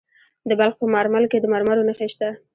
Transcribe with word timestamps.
د 0.49 0.51
بلخ 0.59 0.75
په 0.79 0.85
مارمل 0.95 1.23
کې 1.31 1.37
د 1.39 1.45
مرمرو 1.53 1.87
نښې 1.87 2.07
شته. 2.13 2.29